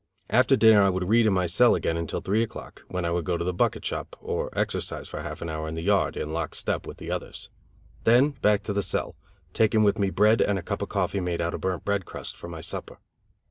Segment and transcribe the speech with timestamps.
[0.31, 3.23] After dinner I would read in my cell again until three o'clock, when I would
[3.23, 6.33] go to the bucket shop or exercise for half an hour in the yard, in
[6.33, 7.51] lock step, with the others;
[8.03, 9.15] then back to the cell,
[9.53, 12.35] taking with me bread and a cup of coffee made out of burnt bread crust,
[12.35, 12.97] for my supper.